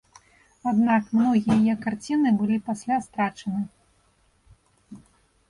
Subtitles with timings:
[0.69, 3.63] Аднак многія яе карціны былі пасля страчаны.